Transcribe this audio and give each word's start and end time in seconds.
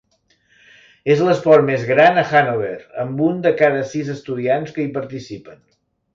És 1.15 1.19
l'esport 1.27 1.67
més 1.67 1.85
gran 1.89 2.17
a 2.21 2.23
Hannover, 2.39 2.73
amb 3.05 3.23
un 3.27 3.45
de 3.45 3.53
cada 3.61 3.85
sis 3.93 4.11
estudiants 4.17 4.77
que 4.79 4.85
hi 4.87 4.89
participen. 4.99 5.63